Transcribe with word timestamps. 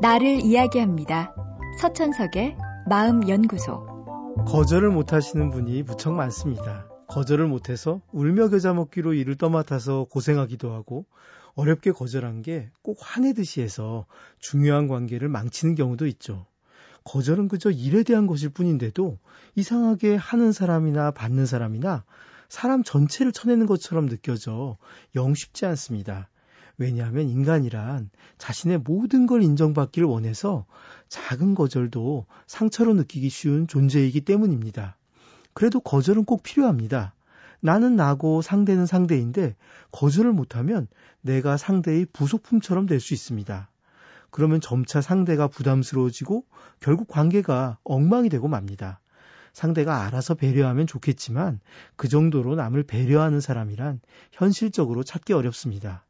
나를 0.00 0.44
이야기합니다. 0.44 1.34
서천석의 1.80 2.56
마음연구소. 2.88 4.44
거절을 4.46 4.90
못하시는 4.90 5.50
분이 5.50 5.82
무척 5.82 6.12
많습니다. 6.12 6.86
거절을 7.08 7.48
못해서 7.48 8.00
울며 8.12 8.48
겨자 8.48 8.74
먹기로 8.74 9.14
일을 9.14 9.36
떠맡아서 9.36 10.04
고생하기도 10.04 10.72
하고 10.72 11.04
어렵게 11.56 11.90
거절한 11.92 12.42
게 12.42 12.70
꼭 12.82 12.98
화내듯이 13.00 13.60
해서 13.60 14.06
중요한 14.38 14.86
관계를 14.86 15.28
망치는 15.28 15.74
경우도 15.74 16.06
있죠. 16.06 16.46
거절은 17.04 17.48
그저 17.48 17.70
일에 17.70 18.02
대한 18.04 18.26
것일 18.26 18.50
뿐인데도 18.50 19.18
이상하게 19.56 20.14
하는 20.14 20.52
사람이나 20.52 21.10
받는 21.10 21.46
사람이나 21.46 22.04
사람 22.48 22.82
전체를 22.84 23.32
쳐내는 23.32 23.66
것처럼 23.66 24.08
느껴져 24.08 24.76
영 25.16 25.34
쉽지 25.34 25.66
않습니다. 25.66 26.28
왜냐하면 26.78 27.28
인간이란 27.28 28.10
자신의 28.38 28.78
모든 28.78 29.26
걸 29.26 29.42
인정받기를 29.42 30.06
원해서 30.08 30.64
작은 31.08 31.54
거절도 31.54 32.26
상처로 32.46 32.94
느끼기 32.94 33.28
쉬운 33.28 33.66
존재이기 33.66 34.20
때문입니다. 34.22 34.96
그래도 35.52 35.80
거절은 35.80 36.24
꼭 36.24 36.42
필요합니다. 36.42 37.14
나는 37.60 37.96
나고 37.96 38.42
상대는 38.42 38.86
상대인데 38.86 39.56
거절을 39.90 40.32
못하면 40.32 40.86
내가 41.20 41.56
상대의 41.56 42.06
부속품처럼 42.12 42.86
될 42.86 43.00
수 43.00 43.12
있습니다. 43.12 43.68
그러면 44.30 44.60
점차 44.60 45.00
상대가 45.00 45.48
부담스러워지고 45.48 46.44
결국 46.80 47.08
관계가 47.08 47.78
엉망이 47.82 48.28
되고 48.28 48.46
맙니다. 48.46 49.00
상대가 49.52 50.04
알아서 50.04 50.34
배려하면 50.34 50.86
좋겠지만 50.86 51.58
그 51.96 52.08
정도로 52.08 52.54
남을 52.54 52.84
배려하는 52.84 53.40
사람이란 53.40 54.00
현실적으로 54.30 55.02
찾기 55.02 55.32
어렵습니다. 55.32 56.04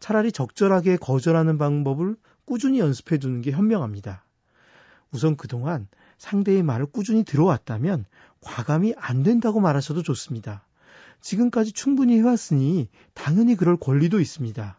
차라리 0.00 0.32
적절하게 0.32 0.96
거절하는 0.96 1.58
방법을 1.58 2.16
꾸준히 2.44 2.78
연습해 2.78 3.18
두는 3.18 3.42
게 3.42 3.50
현명합니다. 3.50 4.24
우선 5.10 5.36
그동안 5.36 5.88
상대의 6.18 6.62
말을 6.62 6.86
꾸준히 6.86 7.24
들어왔다면 7.24 8.04
과감히 8.40 8.94
안 8.96 9.22
된다고 9.22 9.60
말하셔도 9.60 10.02
좋습니다. 10.02 10.64
지금까지 11.20 11.72
충분히 11.72 12.18
해왔으니 12.18 12.88
당연히 13.14 13.56
그럴 13.56 13.76
권리도 13.76 14.20
있습니다. 14.20 14.78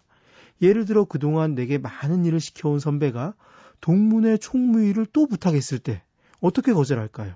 예를 0.61 0.85
들어 0.85 1.05
그동안 1.05 1.55
내게 1.55 1.77
많은 1.77 2.25
일을 2.25 2.39
시켜온 2.39 2.79
선배가 2.79 3.33
동문회 3.81 4.37
총무일을 4.37 5.05
또 5.13 5.27
부탁했을 5.27 5.79
때 5.79 6.01
어떻게 6.39 6.73
거절할까요? 6.73 7.35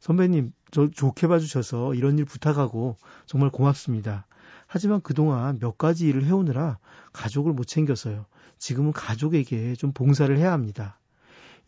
선배님, 0.00 0.52
저 0.70 0.88
좋게 0.88 1.26
봐주셔서 1.26 1.94
이런 1.94 2.18
일 2.18 2.24
부탁하고 2.24 2.96
정말 3.26 3.50
고맙습니다. 3.50 4.26
하지만 4.68 5.00
그동안 5.00 5.58
몇 5.58 5.78
가지 5.78 6.06
일을 6.06 6.24
해오느라 6.24 6.78
가족을 7.12 7.54
못 7.54 7.64
챙겨서요. 7.64 8.26
지금은 8.58 8.92
가족에게 8.92 9.74
좀 9.74 9.92
봉사를 9.92 10.36
해야 10.36 10.52
합니다. 10.52 11.00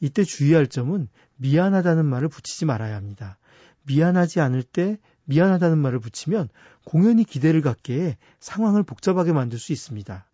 이때 0.01 0.23
주의할 0.23 0.67
점은 0.67 1.09
미안하다는 1.37 2.05
말을 2.05 2.29
붙이지 2.29 2.67
말아야 2.67 2.95
합니다. 2.95 3.39
미안하지 3.85 4.41
않을 4.41 4.63
때 4.63 4.99
미안하다는 5.25 5.79
말을 5.79 5.99
붙이면 5.99 6.51
공연히 6.85 7.25
기대를 7.25 7.63
갖게 7.63 8.01
해 8.01 8.19
상황을 8.39 8.83
복잡하게 8.83 9.33
만들 9.33 9.59
수 9.59 9.73
있습니다. 9.73 10.27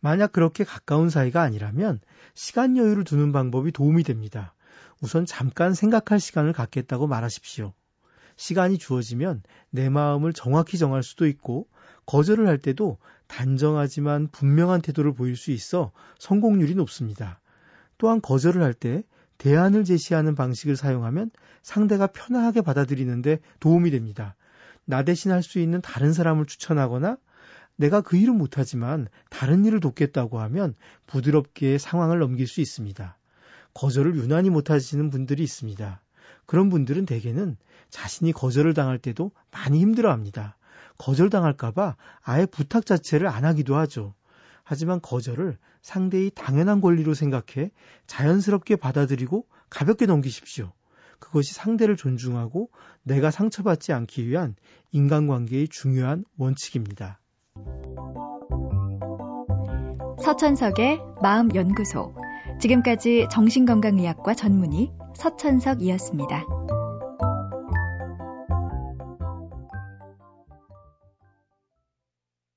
만약 0.00 0.32
그렇게 0.32 0.64
가까운 0.64 1.08
사이가 1.08 1.40
아니라면 1.40 2.00
시간 2.34 2.76
여유를 2.76 3.04
두는 3.04 3.32
방법이 3.32 3.72
도움이 3.72 4.02
됩니다. 4.02 4.54
우선 5.00 5.24
잠깐 5.24 5.72
생각할 5.72 6.20
시간을 6.20 6.52
갖겠다고 6.52 7.06
말하십시오. 7.06 7.72
시간이 8.36 8.78
주어지면 8.78 9.42
내 9.70 9.88
마음을 9.88 10.32
정확히 10.32 10.78
정할 10.78 11.02
수도 11.02 11.26
있고 11.26 11.66
거절을 12.06 12.48
할 12.48 12.58
때도 12.58 12.98
단정하지만 13.28 14.28
분명한 14.28 14.82
태도를 14.82 15.14
보일 15.14 15.36
수 15.36 15.50
있어 15.50 15.92
성공률이 16.18 16.74
높습니다. 16.74 17.40
또한 17.98 18.20
거절을 18.20 18.62
할 18.62 18.74
때 18.74 19.04
대안을 19.38 19.84
제시하는 19.84 20.36
방식을 20.36 20.76
사용하면 20.76 21.30
상대가 21.62 22.06
편하게 22.06 22.60
받아들이는데 22.60 23.40
도움이 23.58 23.90
됩니다. 23.90 24.36
나 24.84 25.02
대신 25.02 25.32
할 25.32 25.42
수 25.42 25.58
있는 25.58 25.80
다른 25.80 26.12
사람을 26.12 26.46
추천하거나 26.46 27.16
내가 27.76 28.02
그 28.02 28.16
일은 28.16 28.36
못하지만 28.36 29.08
다른 29.30 29.64
일을 29.64 29.80
돕겠다고 29.80 30.38
하면 30.40 30.74
부드럽게 31.06 31.78
상황을 31.78 32.18
넘길 32.20 32.46
수 32.46 32.60
있습니다. 32.60 33.18
거절을 33.74 34.16
유난히 34.16 34.50
못하시는 34.50 35.10
분들이 35.10 35.42
있습니다. 35.42 36.00
그런 36.46 36.68
분들은 36.68 37.06
대개는 37.06 37.56
자신이 37.90 38.32
거절을 38.32 38.74
당할 38.74 38.98
때도 38.98 39.32
많이 39.50 39.80
힘들어 39.80 40.10
합니다. 40.10 40.56
거절당할까봐 40.98 41.96
아예 42.22 42.46
부탁 42.46 42.86
자체를 42.86 43.28
안 43.28 43.44
하기도 43.44 43.76
하죠. 43.76 44.14
하지만 44.64 45.00
거절을 45.00 45.58
상대의 45.82 46.30
당연한 46.34 46.80
권리로 46.80 47.14
생각해 47.14 47.70
자연스럽게 48.06 48.76
받아들이고 48.76 49.46
가볍게 49.68 50.06
넘기십시오. 50.06 50.72
그것이 51.18 51.54
상대를 51.54 51.96
존중하고 51.96 52.70
내가 53.02 53.30
상처받지 53.30 53.92
않기 53.92 54.26
위한 54.26 54.54
인간관계의 54.90 55.68
중요한 55.68 56.24
원칙입니다. 56.36 57.20
서천석의 60.22 61.00
마음연구소. 61.20 62.14
지금까지 62.60 63.26
정신건강의학과 63.30 64.34
전문의 64.34 64.92
서천석이었습니다. 65.14 66.44